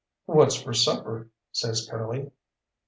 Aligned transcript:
"What's 0.25 0.55
for 0.55 0.73
supper?" 0.73 1.29
says 1.51 1.87
Curly. 1.87 2.31